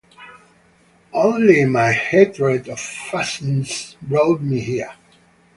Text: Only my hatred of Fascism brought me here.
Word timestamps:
Only 1.13 1.63
my 1.65 1.91
hatred 1.91 2.67
of 2.69 2.79
Fascism 2.79 3.99
brought 4.07 4.41
me 4.41 4.59
here. 4.59 4.95